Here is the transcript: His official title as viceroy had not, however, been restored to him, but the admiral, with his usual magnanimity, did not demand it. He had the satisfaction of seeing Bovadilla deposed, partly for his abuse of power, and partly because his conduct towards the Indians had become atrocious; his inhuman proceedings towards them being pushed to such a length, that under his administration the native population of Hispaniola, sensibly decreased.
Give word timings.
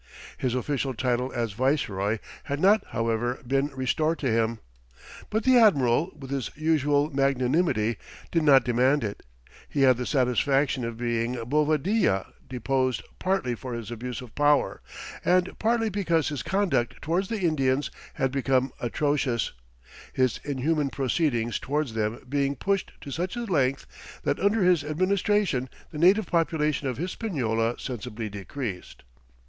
His 0.35 0.55
official 0.55 0.95
title 0.95 1.31
as 1.31 1.51
viceroy 1.53 2.17
had 2.45 2.59
not, 2.59 2.83
however, 2.89 3.37
been 3.45 3.67
restored 3.67 4.17
to 4.17 4.31
him, 4.31 4.57
but 5.29 5.43
the 5.43 5.59
admiral, 5.59 6.11
with 6.17 6.31
his 6.31 6.49
usual 6.55 7.11
magnanimity, 7.11 7.97
did 8.31 8.41
not 8.41 8.63
demand 8.65 9.03
it. 9.03 9.21
He 9.69 9.81
had 9.83 9.97
the 9.97 10.07
satisfaction 10.07 10.83
of 10.85 10.97
seeing 10.97 11.33
Bovadilla 11.45 12.33
deposed, 12.49 13.03
partly 13.19 13.53
for 13.53 13.75
his 13.75 13.91
abuse 13.91 14.21
of 14.21 14.33
power, 14.33 14.81
and 15.23 15.51
partly 15.59 15.89
because 15.91 16.29
his 16.29 16.41
conduct 16.41 16.99
towards 17.03 17.27
the 17.29 17.41
Indians 17.41 17.91
had 18.15 18.31
become 18.31 18.71
atrocious; 18.79 19.51
his 20.13 20.39
inhuman 20.43 20.89
proceedings 20.89 21.59
towards 21.59 21.93
them 21.93 22.25
being 22.27 22.55
pushed 22.55 22.91
to 23.01 23.11
such 23.11 23.35
a 23.35 23.43
length, 23.43 23.85
that 24.23 24.39
under 24.39 24.63
his 24.63 24.83
administration 24.83 25.69
the 25.91 25.99
native 25.99 26.25
population 26.25 26.87
of 26.87 26.97
Hispaniola, 26.97 27.75
sensibly 27.77 28.29
decreased. 28.29 29.03